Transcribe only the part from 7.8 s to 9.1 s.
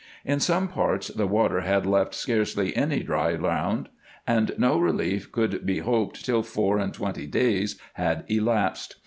had elapsed.